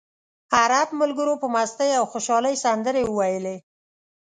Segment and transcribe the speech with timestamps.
[0.59, 3.57] عرب ملګرو په مستۍ او خوشالۍ سندرې وویلې.